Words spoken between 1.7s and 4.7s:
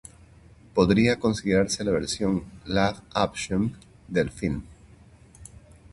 la versión "live action" del filme.